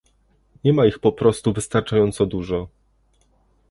Nie 0.63 0.73
ma 0.73 0.85
ich 0.85 0.99
po 0.99 1.11
prostu 1.11 1.53
wystarczająco 1.53 2.25
dużo 2.25 2.69